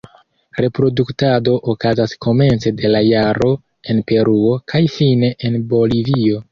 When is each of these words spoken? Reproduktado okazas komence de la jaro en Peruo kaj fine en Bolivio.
Reproduktado 0.63 1.53
okazas 1.75 2.17
komence 2.27 2.75
de 2.81 2.93
la 2.97 3.05
jaro 3.11 3.53
en 3.93 4.05
Peruo 4.09 4.59
kaj 4.75 4.87
fine 4.99 5.35
en 5.51 5.65
Bolivio. 5.77 6.39